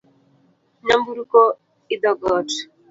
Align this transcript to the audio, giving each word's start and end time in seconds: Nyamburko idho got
Nyamburko 0.85 1.39
idho 1.93 2.11
got 2.21 2.47